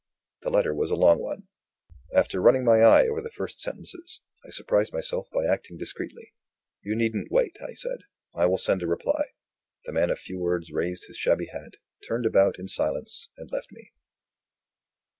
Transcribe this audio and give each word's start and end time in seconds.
The 0.41 0.49
letter 0.49 0.73
was 0.73 0.89
a 0.89 0.95
long 0.95 1.19
one. 1.19 1.47
After 2.11 2.41
running 2.41 2.65
my 2.65 2.79
eye 2.81 3.07
over 3.07 3.21
the 3.21 3.29
first 3.29 3.59
sentences, 3.59 4.19
I 4.43 4.49
surprised 4.49 4.91
myself 4.91 5.29
by 5.31 5.45
acting 5.45 5.77
discreetly. 5.77 6.33
"You 6.81 6.95
needn't 6.95 7.31
wait," 7.31 7.55
I 7.63 7.75
said; 7.75 7.99
"I 8.33 8.47
will 8.47 8.57
send 8.57 8.81
a 8.81 8.87
reply." 8.87 9.25
The 9.85 9.93
man 9.93 10.09
of 10.09 10.17
few 10.17 10.39
words 10.39 10.71
raised 10.71 11.05
his 11.05 11.17
shabby 11.17 11.49
hat, 11.53 11.75
turned 12.03 12.25
about 12.25 12.57
in 12.57 12.67
silence, 12.67 13.29
and 13.37 13.51
left 13.51 13.71
me. 13.71 13.91